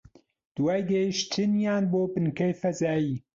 [0.55, 3.15] دوای گەیشتنیان بۆ بنکەی فەزایی